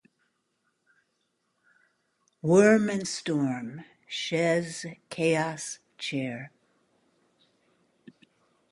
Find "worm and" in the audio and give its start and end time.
2.41-3.07